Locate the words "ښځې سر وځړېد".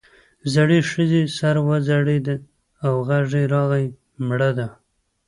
0.91-2.27